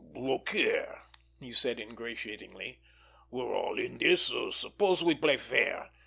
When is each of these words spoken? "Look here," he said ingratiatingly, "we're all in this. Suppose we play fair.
"Look 0.15 0.49
here," 0.49 1.03
he 1.39 1.51
said 1.53 1.79
ingratiatingly, 1.79 2.79
"we're 3.29 3.55
all 3.55 3.77
in 3.77 3.99
this. 3.99 4.33
Suppose 4.51 5.03
we 5.03 5.13
play 5.13 5.37
fair. 5.37 5.91